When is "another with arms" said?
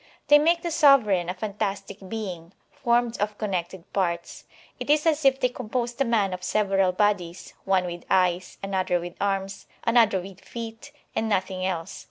8.63-9.67